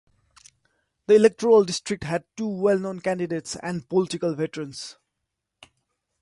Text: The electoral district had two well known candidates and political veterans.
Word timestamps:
The 1.05 1.13
electoral 1.13 1.63
district 1.63 2.05
had 2.05 2.23
two 2.35 2.47
well 2.47 2.79
known 2.79 3.01
candidates 3.01 3.55
and 3.57 3.87
political 3.87 4.33
veterans. 4.33 4.97